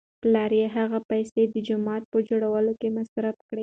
پلار 0.21 0.51
یې 0.61 0.67
هغه 0.77 0.99
پیسې 1.09 1.41
د 1.53 1.55
جومات 1.67 2.03
په 2.11 2.17
جوړولو 2.29 2.71
کې 2.79 2.87
مصرف 2.97 3.35
کړې. 3.47 3.59